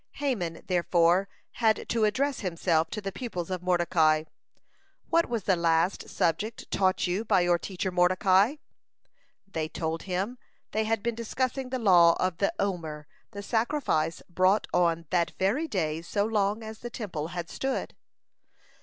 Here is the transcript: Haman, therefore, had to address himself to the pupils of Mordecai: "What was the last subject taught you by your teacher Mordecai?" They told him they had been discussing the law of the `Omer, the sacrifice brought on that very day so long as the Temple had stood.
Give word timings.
Haman, 0.13 0.63
therefore, 0.65 1.29
had 1.51 1.87
to 1.89 2.05
address 2.05 2.39
himself 2.39 2.89
to 2.89 3.01
the 3.01 3.11
pupils 3.11 3.51
of 3.51 3.61
Mordecai: 3.61 4.23
"What 5.11 5.29
was 5.29 5.43
the 5.43 5.55
last 5.55 6.09
subject 6.09 6.71
taught 6.71 7.05
you 7.05 7.23
by 7.23 7.41
your 7.41 7.59
teacher 7.59 7.91
Mordecai?" 7.91 8.55
They 9.47 9.69
told 9.69 10.01
him 10.09 10.39
they 10.71 10.85
had 10.85 11.03
been 11.03 11.13
discussing 11.13 11.69
the 11.69 11.77
law 11.77 12.13
of 12.13 12.39
the 12.39 12.51
`Omer, 12.57 13.05
the 13.29 13.43
sacrifice 13.43 14.23
brought 14.27 14.65
on 14.73 15.05
that 15.11 15.33
very 15.37 15.67
day 15.67 16.01
so 16.01 16.25
long 16.25 16.63
as 16.63 16.79
the 16.79 16.89
Temple 16.89 17.27
had 17.27 17.47
stood. 17.47 17.93